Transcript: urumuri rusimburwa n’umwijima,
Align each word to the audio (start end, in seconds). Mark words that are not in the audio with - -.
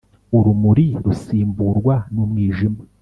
urumuri 0.37 0.85
rusimburwa 1.03 1.95
n’umwijima, 2.13 2.81